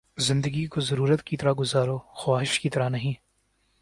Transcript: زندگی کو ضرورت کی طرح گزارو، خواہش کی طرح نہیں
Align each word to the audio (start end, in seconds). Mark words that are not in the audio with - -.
زندگی 0.17 0.65
کو 0.65 0.81
ضرورت 0.81 1.23
کی 1.23 1.37
طرح 1.37 1.53
گزارو، 1.53 1.97
خواہش 1.97 2.59
کی 2.59 2.69
طرح 2.69 2.89
نہیں 2.89 3.13